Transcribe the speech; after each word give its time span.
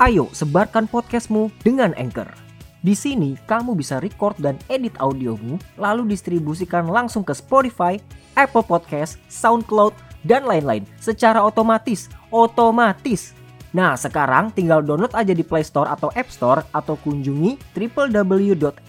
Ayo 0.00 0.32
sebarkan 0.32 0.88
podcastmu 0.88 1.52
dengan 1.60 1.92
Anchor. 2.00 2.32
Di 2.80 2.96
sini 2.96 3.36
kamu 3.44 3.76
bisa 3.76 4.00
record 4.00 4.32
dan 4.40 4.56
edit 4.72 4.96
audiomu 4.96 5.60
lalu 5.76 6.08
distribusikan 6.08 6.88
langsung 6.88 7.20
ke 7.20 7.36
Spotify, 7.36 8.00
Apple 8.32 8.64
Podcast, 8.64 9.20
SoundCloud, 9.28 9.92
dan 10.24 10.48
lain-lain 10.48 10.88
secara 10.96 11.44
otomatis. 11.44 12.08
Otomatis. 12.32 13.36
Nah, 13.76 13.92
sekarang 13.92 14.56
tinggal 14.56 14.80
download 14.80 15.12
aja 15.12 15.36
di 15.36 15.44
Play 15.44 15.68
Store 15.68 15.92
atau 15.92 16.08
App 16.16 16.32
Store 16.32 16.64
atau 16.72 16.96
kunjungi 17.04 17.60
www.anchor.fm. 17.76 18.80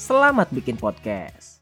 Selamat 0.00 0.48
bikin 0.48 0.80
podcast. 0.80 1.60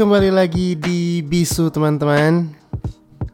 Kembali 0.00 0.32
lagi 0.32 0.80
di 0.80 1.20
Bisu 1.20 1.68
teman-teman. 1.68 2.48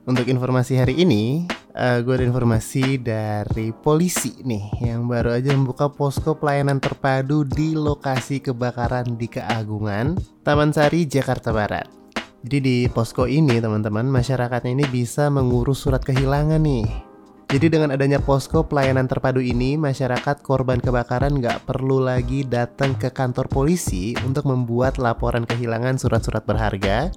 Untuk 0.02 0.26
informasi 0.26 0.74
hari 0.74 0.98
ini 0.98 1.46
uh, 1.78 2.02
Gue 2.02 2.18
ada 2.18 2.26
informasi 2.26 2.98
dari 2.98 3.70
polisi 3.70 4.34
nih 4.42 4.82
Yang 4.82 5.02
baru 5.06 5.30
aja 5.38 5.54
membuka 5.54 5.86
posko 5.86 6.34
pelayanan 6.34 6.82
terpadu 6.82 7.46
di 7.46 7.78
lokasi 7.78 8.42
kebakaran 8.42 9.14
di 9.14 9.30
Keagungan 9.30 10.18
Taman 10.42 10.74
Sari, 10.74 11.06
Jakarta 11.06 11.54
Barat. 11.54 11.86
Jadi 12.42 12.58
di 12.58 12.76
posko 12.90 13.30
ini 13.30 13.62
teman-teman 13.62 14.10
Masyarakatnya 14.10 14.74
ini 14.74 14.90
bisa 14.90 15.30
mengurus 15.30 15.86
surat 15.86 16.02
kehilangan 16.02 16.58
nih 16.66 17.14
jadi 17.46 17.70
dengan 17.70 17.94
adanya 17.94 18.18
posko 18.18 18.66
pelayanan 18.66 19.06
terpadu 19.06 19.38
ini, 19.38 19.78
masyarakat 19.78 20.42
korban 20.42 20.82
kebakaran 20.82 21.38
nggak 21.38 21.62
perlu 21.62 22.02
lagi 22.02 22.42
datang 22.42 22.98
ke 22.98 23.14
kantor 23.14 23.46
polisi 23.46 24.18
untuk 24.26 24.50
membuat 24.50 24.98
laporan 24.98 25.46
kehilangan 25.46 25.94
surat-surat 25.94 26.42
berharga, 26.42 27.14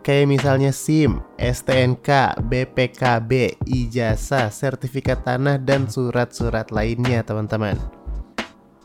kayak 0.00 0.24
misalnya 0.24 0.72
SIM, 0.72 1.20
STNK, 1.36 2.40
BPKB, 2.48 3.60
ijazah, 3.68 4.48
sertifikat 4.48 5.20
tanah, 5.28 5.60
dan 5.60 5.84
surat-surat 5.84 6.72
lainnya 6.72 7.20
teman-teman. 7.20 7.97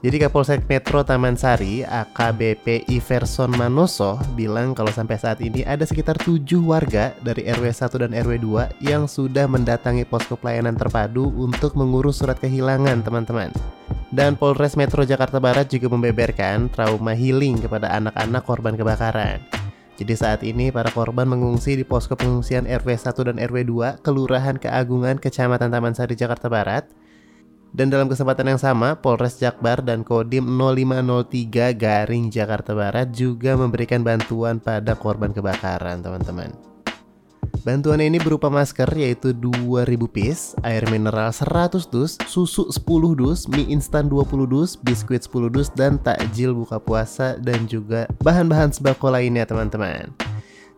Jadi 0.03 0.19
Kapolsek 0.19 0.67
Metro 0.67 0.99
Taman 0.99 1.39
Sari, 1.39 1.79
AKBP 1.79 2.91
Iverson 2.91 3.55
Manoso, 3.55 4.19
bilang 4.35 4.75
kalau 4.75 4.91
sampai 4.91 5.15
saat 5.15 5.39
ini 5.39 5.63
ada 5.63 5.87
sekitar 5.87 6.19
7 6.19 6.43
warga 6.59 7.15
dari 7.23 7.47
RW 7.47 7.71
1 7.71 8.03
dan 8.03 8.11
RW 8.11 8.35
2 8.35 8.83
yang 8.83 9.07
sudah 9.07 9.47
mendatangi 9.47 10.03
posko 10.03 10.35
pelayanan 10.35 10.75
terpadu 10.75 11.31
untuk 11.39 11.79
mengurus 11.79 12.19
surat 12.19 12.35
kehilangan 12.35 12.99
teman-teman. 12.99 13.55
Dan 14.11 14.35
Polres 14.35 14.75
Metro 14.75 15.07
Jakarta 15.07 15.39
Barat 15.39 15.71
juga 15.71 15.87
membeberkan 15.87 16.67
trauma 16.67 17.15
healing 17.15 17.63
kepada 17.63 17.87
anak-anak 17.95 18.43
korban 18.43 18.75
kebakaran. 18.75 19.39
Jadi 19.95 20.13
saat 20.19 20.43
ini 20.43 20.67
para 20.67 20.91
korban 20.91 21.31
mengungsi 21.31 21.79
di 21.79 21.87
posko 21.87 22.19
pengungsian 22.19 22.67
RW 22.67 22.91
1 22.91 23.07
dan 23.23 23.39
RW 23.39 23.71
2 23.71 24.03
Kelurahan 24.03 24.59
Keagungan 24.59 25.15
Kecamatan 25.15 25.71
Taman 25.71 25.95
Sari 25.95 26.19
Jakarta 26.19 26.51
Barat 26.51 26.91
dan 27.73 27.89
dalam 27.89 28.05
kesempatan 28.05 28.53
yang 28.53 28.61
sama, 28.61 28.93
Polres 28.93 29.41
Jakbar 29.41 29.81
dan 29.81 30.05
Kodim 30.05 30.45
0503 30.45 31.73
Garing 31.73 32.29
Jakarta 32.29 32.77
Barat 32.77 33.09
juga 33.09 33.57
memberikan 33.57 34.05
bantuan 34.05 34.61
pada 34.61 34.93
korban 34.93 35.33
kebakaran, 35.33 36.05
teman-teman. 36.05 36.53
Bantuan 37.65 37.97
ini 38.03 38.21
berupa 38.21 38.51
masker 38.53 38.93
yaitu 38.93 39.33
2000 39.33 39.89
piece, 40.05 40.53
air 40.61 40.85
mineral 40.93 41.33
100 41.33 41.89
dus, 41.89 42.21
susu 42.29 42.69
10 42.69 43.17
dus, 43.17 43.49
mie 43.49 43.65
instan 43.73 44.05
20 44.05 44.45
dus, 44.45 44.77
biskuit 44.77 45.25
10 45.25 45.49
dus, 45.49 45.73
dan 45.73 45.97
takjil 45.97 46.53
buka 46.53 46.77
puasa 46.77 47.41
dan 47.41 47.65
juga 47.65 48.05
bahan-bahan 48.21 48.69
sembako 48.69 49.17
lainnya 49.17 49.49
teman-teman. 49.49 50.22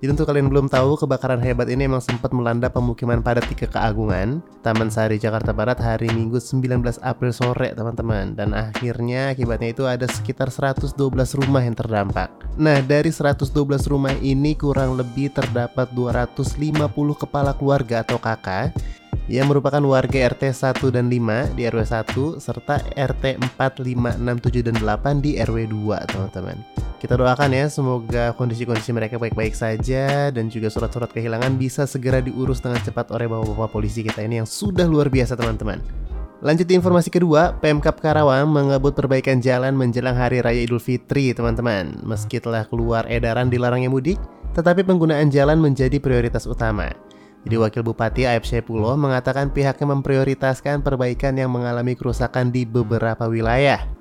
Jadi 0.06 0.22
untuk 0.22 0.30
kalian 0.30 0.54
belum 0.54 0.70
tahu, 0.70 1.02
kebakaran 1.02 1.42
hebat 1.42 1.66
ini 1.66 1.90
memang 1.90 1.98
sempat 1.98 2.30
melanda 2.30 2.70
pemukiman 2.70 3.26
padat 3.26 3.50
di 3.50 3.58
Keagungan, 3.58 4.38
Taman 4.62 4.94
Sari, 4.94 5.18
Jakarta 5.18 5.50
Barat 5.50 5.82
hari 5.82 6.14
Minggu 6.14 6.38
19 6.38 7.02
April 7.02 7.34
sore, 7.34 7.74
teman-teman. 7.74 8.38
Dan 8.38 8.54
akhirnya 8.54 9.34
akibatnya 9.34 9.74
itu 9.74 9.90
ada 9.90 10.06
sekitar 10.06 10.54
112 10.54 10.94
rumah 11.42 11.66
yang 11.66 11.74
terdampak. 11.74 12.30
Nah, 12.54 12.86
dari 12.86 13.10
112 13.10 13.50
rumah 13.90 14.14
ini 14.22 14.54
kurang 14.54 14.94
lebih 14.94 15.34
terdapat 15.34 15.90
250 15.98 16.86
kepala 17.18 17.58
keluarga 17.58 18.06
atau 18.06 18.22
kakak 18.22 18.78
yang 19.26 19.50
merupakan 19.50 19.82
warga 19.82 20.30
RT 20.38 20.54
1 20.54 20.86
dan 20.94 21.10
5 21.10 21.58
di 21.58 21.66
RW 21.66 21.82
1 21.82 22.38
serta 22.38 22.78
RT 22.94 23.42
4, 23.58 23.58
5, 23.58 24.22
6, 24.22 24.22
7 24.22 24.70
dan 24.70 24.78
8 24.78 25.26
di 25.26 25.42
RW 25.42 25.66
2, 25.66 25.98
teman-teman. 26.14 26.85
Kita 27.06 27.22
doakan 27.22 27.54
ya 27.54 27.70
semoga 27.70 28.34
kondisi-kondisi 28.34 28.90
mereka 28.90 29.22
baik-baik 29.22 29.54
saja 29.54 30.34
dan 30.34 30.50
juga 30.50 30.74
surat-surat 30.74 31.14
kehilangan 31.14 31.54
bisa 31.54 31.86
segera 31.86 32.18
diurus 32.18 32.66
dengan 32.66 32.82
cepat 32.82 33.14
oleh 33.14 33.30
bapak-bapak 33.30 33.70
polisi 33.78 34.02
kita 34.02 34.26
ini 34.26 34.42
yang 34.42 34.50
sudah 34.50 34.90
luar 34.90 35.14
biasa 35.14 35.38
teman-teman. 35.38 35.86
Lanjut 36.42 36.66
di 36.66 36.74
informasi 36.74 37.14
kedua, 37.14 37.62
Pemkap 37.62 38.02
Karawang 38.02 38.50
mengebut 38.50 38.98
perbaikan 38.98 39.38
jalan 39.38 39.78
menjelang 39.78 40.18
Hari 40.18 40.42
Raya 40.42 40.66
Idul 40.66 40.82
Fitri, 40.82 41.30
teman-teman. 41.30 41.94
Meski 42.02 42.42
telah 42.42 42.66
keluar 42.66 43.06
edaran 43.06 43.54
dilarangnya 43.54 43.94
mudik, 43.94 44.18
tetapi 44.58 44.82
penggunaan 44.82 45.30
jalan 45.30 45.62
menjadi 45.62 46.02
prioritas 46.02 46.50
utama. 46.50 46.90
Jadi 47.46 47.54
Wakil 47.54 47.86
Bupati 47.86 48.26
Aib 48.26 48.50
Syepulo 48.50 48.98
mengatakan 48.98 49.54
pihaknya 49.54 49.94
memprioritaskan 49.94 50.82
perbaikan 50.82 51.38
yang 51.38 51.54
mengalami 51.54 51.94
kerusakan 51.94 52.50
di 52.50 52.66
beberapa 52.66 53.30
wilayah. 53.30 53.95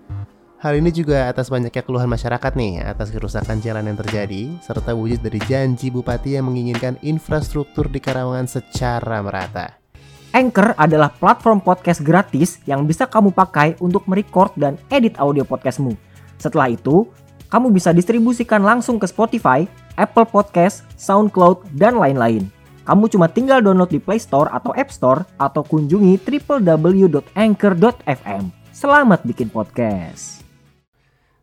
Hal 0.64 0.80
ini 0.80 0.88
juga 0.88 1.28
atas 1.28 1.52
banyaknya 1.52 1.84
keluhan 1.84 2.08
masyarakat 2.08 2.56
nih 2.56 2.80
atas 2.88 3.12
kerusakan 3.12 3.60
jalan 3.60 3.84
yang 3.84 4.00
terjadi, 4.00 4.56
serta 4.64 4.96
wujud 4.96 5.20
dari 5.20 5.36
janji 5.44 5.92
Bupati 5.92 6.40
yang 6.40 6.48
menginginkan 6.48 6.96
infrastruktur 7.04 7.84
di 7.92 8.00
Karawangan 8.00 8.48
secara 8.48 9.20
merata. 9.20 9.76
Anchor 10.32 10.72
adalah 10.80 11.12
platform 11.12 11.60
podcast 11.60 12.00
gratis 12.00 12.64
yang 12.64 12.88
bisa 12.88 13.04
kamu 13.04 13.36
pakai 13.36 13.76
untuk 13.84 14.08
merecord 14.08 14.56
dan 14.56 14.80
edit 14.88 15.20
audio 15.20 15.44
podcastmu. 15.44 15.92
Setelah 16.40 16.72
itu, 16.72 17.12
kamu 17.52 17.68
bisa 17.68 17.92
distribusikan 17.92 18.64
langsung 18.64 18.96
ke 18.96 19.04
Spotify, 19.04 19.68
Apple 20.00 20.24
Podcast, 20.24 20.88
SoundCloud, 20.96 21.76
dan 21.76 22.00
lain-lain. 22.00 22.48
Kamu 22.88 23.12
cuma 23.12 23.28
tinggal 23.28 23.60
download 23.60 23.92
di 23.92 24.00
Play 24.00 24.16
Store 24.16 24.48
atau 24.48 24.72
App 24.72 24.88
Store 24.88 25.28
atau 25.36 25.60
kunjungi 25.60 26.16
www.anchor.fm. 26.24 27.22
Selamat 28.72 29.20
bikin 29.28 29.52
podcast. 29.52 30.43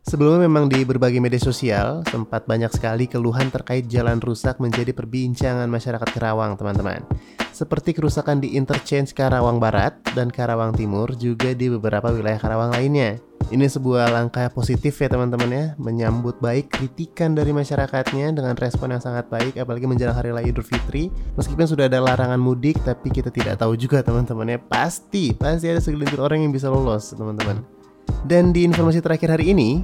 Sebelumnya 0.02 0.50
memang 0.50 0.66
di 0.66 0.82
berbagai 0.82 1.22
media 1.22 1.38
sosial 1.38 2.02
sempat 2.10 2.42
banyak 2.50 2.74
sekali 2.74 3.06
keluhan 3.06 3.54
terkait 3.54 3.86
jalan 3.86 4.18
rusak 4.18 4.58
menjadi 4.58 4.90
perbincangan 4.90 5.70
masyarakat 5.70 6.08
Karawang 6.10 6.58
teman-teman. 6.58 7.06
Seperti 7.54 7.94
kerusakan 7.94 8.42
di 8.42 8.58
interchange 8.58 9.14
Karawang 9.14 9.62
Barat 9.62 9.94
dan 10.18 10.26
Karawang 10.26 10.74
Timur 10.74 11.14
juga 11.14 11.54
di 11.54 11.70
beberapa 11.70 12.10
wilayah 12.10 12.34
Karawang 12.34 12.74
lainnya. 12.74 13.22
Ini 13.52 13.68
sebuah 13.68 14.10
langkah 14.10 14.50
positif 14.50 14.98
ya 14.98 15.06
teman-teman 15.06 15.50
ya, 15.52 15.64
menyambut 15.78 16.40
baik 16.42 16.72
kritikan 16.72 17.38
dari 17.38 17.54
masyarakatnya 17.54 18.34
dengan 18.34 18.58
respon 18.58 18.96
yang 18.96 19.02
sangat 19.04 19.30
baik 19.30 19.54
apalagi 19.60 19.86
menjelang 19.86 20.18
hari 20.18 20.34
raya 20.34 20.50
Idul 20.50 20.66
Fitri. 20.66 21.14
Meskipun 21.38 21.68
sudah 21.68 21.86
ada 21.86 22.02
larangan 22.02 22.42
mudik 22.42 22.82
tapi 22.82 23.12
kita 23.12 23.30
tidak 23.30 23.60
tahu 23.60 23.78
juga 23.78 24.02
teman-teman 24.02 24.56
ya, 24.56 24.58
pasti 24.58 25.30
pasti 25.30 25.70
ada 25.70 25.78
segelintir 25.78 26.18
orang 26.18 26.42
yang 26.42 26.50
bisa 26.50 26.66
lolos 26.72 27.14
teman-teman. 27.14 27.81
Dan 28.22 28.54
di 28.54 28.62
informasi 28.62 29.02
terakhir 29.02 29.34
hari 29.34 29.52
ini, 29.52 29.82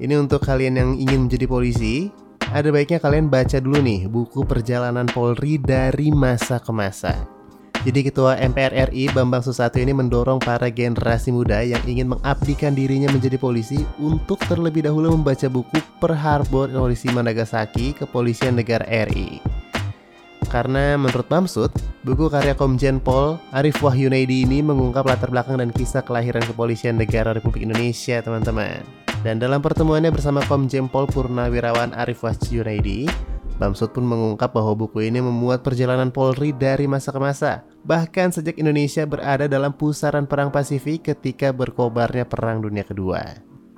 ini 0.00 0.14
untuk 0.16 0.46
kalian 0.46 0.78
yang 0.78 0.90
ingin 0.96 1.26
menjadi 1.28 1.46
polisi, 1.50 2.08
ada 2.50 2.70
baiknya 2.74 2.98
kalian 2.98 3.30
baca 3.30 3.62
dulu 3.62 3.78
nih 3.78 4.10
buku 4.10 4.42
perjalanan 4.42 5.06
Polri 5.06 5.58
dari 5.58 6.10
masa 6.10 6.58
ke 6.58 6.74
masa. 6.74 7.14
Jadi 7.80 8.12
Ketua 8.12 8.36
MPR 8.36 8.92
RI 8.92 9.08
Bambang 9.08 9.40
Susatyo 9.40 9.80
ini 9.80 9.96
mendorong 9.96 10.36
para 10.36 10.68
generasi 10.68 11.32
muda 11.32 11.64
yang 11.64 11.80
ingin 11.88 12.12
mengabdikan 12.12 12.76
dirinya 12.76 13.08
menjadi 13.08 13.40
polisi 13.40 13.80
untuk 13.96 14.36
terlebih 14.44 14.84
dahulu 14.84 15.16
membaca 15.16 15.48
buku 15.48 15.80
Per 15.96 16.12
Harbor 16.12 16.68
Polisi 16.68 17.08
Nagasaki 17.08 17.96
Kepolisian 17.96 18.60
Negara 18.60 18.84
RI. 18.84 19.40
Karena 20.52 21.00
menurut 21.00 21.24
Bamsud, 21.24 21.72
buku 22.00 22.32
karya 22.32 22.56
Komjen 22.56 22.96
Pol 22.96 23.36
Arif 23.52 23.84
Wahyunaidi 23.84 24.48
ini 24.48 24.64
mengungkap 24.64 25.04
latar 25.04 25.28
belakang 25.28 25.60
dan 25.60 25.68
kisah 25.68 26.00
kelahiran 26.00 26.40
kepolisian 26.48 26.96
negara 26.96 27.36
Republik 27.36 27.68
Indonesia, 27.68 28.24
teman-teman. 28.24 28.80
Dan 29.20 29.36
dalam 29.36 29.60
pertemuannya 29.60 30.08
bersama 30.08 30.40
Komjen 30.48 30.88
Pol 30.88 31.04
Purnawirawan 31.04 31.92
Arif 31.92 32.24
Wahyunaidi, 32.24 33.04
Bamsud 33.60 33.92
pun 33.92 34.08
mengungkap 34.08 34.56
bahwa 34.56 34.72
buku 34.72 35.04
ini 35.04 35.20
memuat 35.20 35.60
perjalanan 35.60 36.08
Polri 36.08 36.56
dari 36.56 36.88
masa 36.88 37.12
ke 37.12 37.20
masa, 37.20 37.60
bahkan 37.84 38.32
sejak 38.32 38.56
Indonesia 38.56 39.04
berada 39.04 39.44
dalam 39.44 39.76
pusaran 39.76 40.24
perang 40.24 40.48
Pasifik 40.48 41.12
ketika 41.12 41.52
berkobarnya 41.52 42.24
Perang 42.24 42.64
Dunia 42.64 42.80
Kedua. 42.88 43.20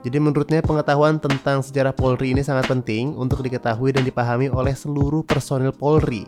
Jadi 0.07 0.19
menurutnya 0.23 0.63
pengetahuan 0.63 1.19
tentang 1.19 1.67
sejarah 1.67 1.91
Polri 1.91 2.31
ini 2.31 2.47
sangat 2.47 2.71
penting 2.71 3.19
untuk 3.19 3.43
diketahui 3.43 3.91
dan 3.91 4.07
dipahami 4.07 4.47
oleh 4.55 4.75
seluruh 4.75 5.27
personil 5.27 5.75
Polri, 5.75 6.23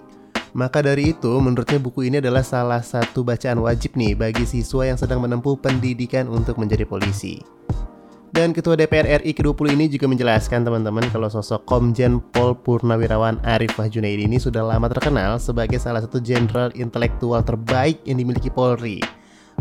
maka 0.55 0.81
dari 0.81 1.11
itu, 1.11 1.35
menurutnya 1.43 1.83
buku 1.83 2.07
ini 2.07 2.23
adalah 2.23 2.47
salah 2.47 2.79
satu 2.79 3.27
bacaan 3.27 3.59
wajib 3.59 3.99
nih 3.99 4.15
bagi 4.15 4.47
siswa 4.47 4.87
yang 4.87 4.95
sedang 4.95 5.19
menempuh 5.19 5.59
pendidikan 5.59 6.31
untuk 6.31 6.63
menjadi 6.63 6.87
polisi. 6.87 7.43
Dan 8.35 8.51
Ketua 8.51 8.75
DPR 8.75 9.23
RI 9.23 9.31
ke-20 9.31 9.79
ini 9.79 9.87
juga 9.87 10.11
menjelaskan 10.11 10.67
teman-teman 10.67 11.07
kalau 11.15 11.31
sosok 11.31 11.63
Komjen 11.71 12.19
Pol 12.35 12.59
Purnawirawan 12.59 13.39
Arif 13.47 13.79
Wahyunaidi 13.79 14.27
ini 14.27 14.43
sudah 14.43 14.67
lama 14.67 14.91
terkenal 14.91 15.39
sebagai 15.39 15.79
salah 15.79 16.03
satu 16.03 16.19
jenderal 16.19 16.75
intelektual 16.75 17.47
terbaik 17.47 18.03
yang 18.03 18.19
dimiliki 18.19 18.51
Polri. 18.51 18.99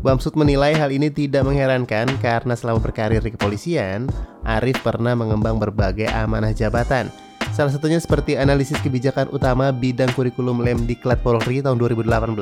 Bamsud 0.02 0.34
menilai 0.34 0.74
hal 0.74 0.90
ini 0.90 1.14
tidak 1.14 1.46
mengherankan 1.46 2.10
karena 2.18 2.58
selama 2.58 2.82
berkarir 2.82 3.22
di 3.22 3.38
kepolisian, 3.38 4.10
Arif 4.42 4.82
pernah 4.82 5.14
mengembang 5.14 5.62
berbagai 5.62 6.10
amanah 6.10 6.50
jabatan. 6.50 7.14
Salah 7.54 7.70
satunya 7.70 8.02
seperti 8.02 8.34
analisis 8.34 8.82
kebijakan 8.82 9.30
utama 9.30 9.70
bidang 9.70 10.10
kurikulum 10.18 10.66
Lemdiklat 10.66 11.22
Polri 11.22 11.62
tahun 11.62 11.78
2018, 11.78 12.34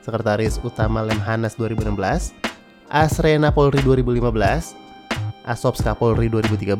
Sekretaris 0.00 0.56
Utama 0.64 1.04
Lemhanas 1.04 1.60
2016, 1.60 2.32
Asrena 2.88 3.52
Polri 3.52 3.84
2015, 3.84 4.72
Asops 5.44 5.84
Kapolri 5.84 6.32
2013, 6.32 6.72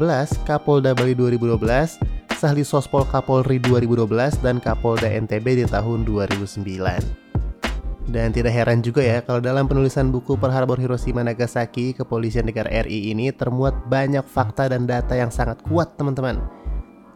Kapolda 0.49 0.96
Bali 0.96 1.12
2012, 1.12 2.00
Sahli 2.40 2.64
Sospol 2.64 3.05
Kapolri 3.05 3.61
2012, 3.61 4.40
dan 4.40 4.56
Kapolda 4.56 5.12
NTB 5.12 5.61
di 5.61 5.69
tahun 5.69 6.08
2009. 6.08 6.64
Dan 8.08 8.32
tidak 8.32 8.56
heran 8.56 8.81
juga 8.81 9.05
ya 9.05 9.20
kalau 9.20 9.44
dalam 9.44 9.69
penulisan 9.69 10.08
buku 10.08 10.40
Pearl 10.40 10.64
Harbor 10.64 10.81
Hiroshima 10.81 11.20
Nagasaki, 11.20 11.93
Kepolisian 11.93 12.49
Negara 12.49 12.73
RI 12.88 13.12
ini 13.12 13.28
termuat 13.37 13.84
banyak 13.84 14.25
fakta 14.25 14.73
dan 14.73 14.88
data 14.88 15.12
yang 15.12 15.28
sangat 15.28 15.61
kuat 15.69 15.93
teman-teman. 16.00 16.40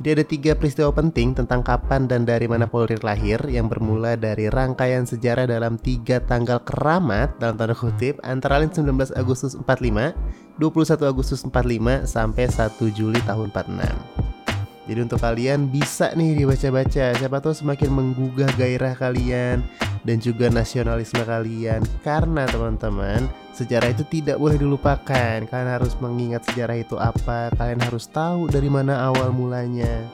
Jadi 0.01 0.17
ada 0.17 0.25
tiga 0.25 0.53
peristiwa 0.57 0.89
penting 0.97 1.37
tentang 1.37 1.61
kapan 1.61 2.09
dan 2.09 2.25
dari 2.25 2.49
mana 2.49 2.65
Polri 2.65 2.97
lahir 3.05 3.37
yang 3.53 3.69
bermula 3.69 4.17
dari 4.17 4.49
rangkaian 4.49 5.05
sejarah 5.05 5.45
dalam 5.45 5.77
tiga 5.77 6.25
tanggal 6.25 6.65
keramat 6.65 7.37
dalam 7.37 7.61
tanda 7.61 7.77
kutip 7.77 8.17
antara 8.25 8.65
lain 8.65 8.73
19 8.73 8.97
Agustus 9.13 9.53
45, 9.61 10.17
21 10.57 11.05
Agustus 11.05 11.45
45 11.45 12.09
sampai 12.09 12.49
1 12.49 12.97
Juli 12.97 13.21
tahun 13.29 13.53
46. 13.53 14.89
Jadi 14.89 15.01
untuk 15.05 15.21
kalian 15.21 15.69
bisa 15.69 16.17
nih 16.17 16.33
dibaca-baca, 16.33 17.05
siapa 17.21 17.37
tahu 17.45 17.53
semakin 17.53 17.93
menggugah 17.93 18.49
gairah 18.57 18.97
kalian 18.97 19.61
dan 20.05 20.17
juga 20.21 20.49
nasionalisme 20.49 21.23
kalian. 21.25 21.85
Karena 22.01 22.49
teman-teman 22.49 23.29
sejarah 23.53 23.93
itu 23.93 24.05
tidak 24.09 24.41
boleh 24.41 24.57
dilupakan. 24.57 25.39
Kalian 25.45 25.71
harus 25.71 25.97
mengingat 26.01 26.45
sejarah 26.49 26.77
itu 26.81 26.97
apa. 26.97 27.53
Kalian 27.55 27.81
harus 27.85 28.09
tahu 28.09 28.49
dari 28.49 28.69
mana 28.73 29.11
awal 29.11 29.33
mulanya. 29.33 30.07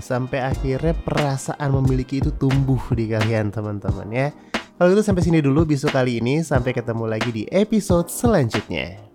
Sampai 0.00 0.44
akhirnya 0.44 0.94
perasaan 0.94 1.72
memiliki 1.82 2.22
itu 2.22 2.30
tumbuh 2.30 2.80
di 2.94 3.10
kalian 3.10 3.50
teman-teman 3.50 4.08
ya. 4.12 4.28
Kalau 4.76 4.92
gitu 4.92 5.00
sampai 5.00 5.24
sini 5.24 5.40
dulu 5.40 5.64
bisu 5.64 5.88
kali 5.88 6.20
ini. 6.20 6.44
Sampai 6.44 6.76
ketemu 6.76 7.04
lagi 7.08 7.30
di 7.32 7.44
episode 7.48 8.12
selanjutnya. 8.12 9.06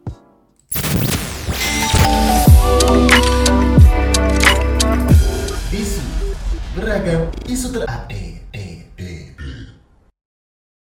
Beragam 6.71 7.27
isu 7.51 7.67
terupdate. 7.67 8.30